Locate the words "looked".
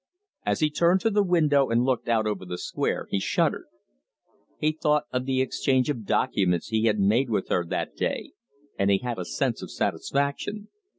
1.83-2.07